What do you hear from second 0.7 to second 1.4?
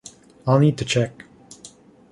to check.